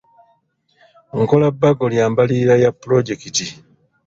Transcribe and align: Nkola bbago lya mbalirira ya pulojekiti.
Nkola 1.19 1.47
bbago 1.55 1.85
lya 1.93 2.05
mbalirira 2.11 2.55
ya 2.63 2.69
pulojekiti. 2.79 3.45